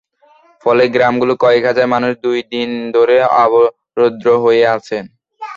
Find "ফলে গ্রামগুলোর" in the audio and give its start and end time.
0.65-1.41